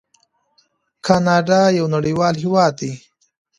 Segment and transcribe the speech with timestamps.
[1.05, 2.91] کاناډا یو نړیوال هیواد دی.